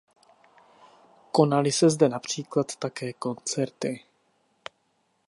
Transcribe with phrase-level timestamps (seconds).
[1.31, 4.03] Konaly se zde například také koncerty.